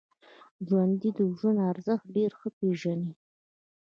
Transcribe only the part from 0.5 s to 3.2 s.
ژوندي د ژوند ارزښت ډېر ښه پېژني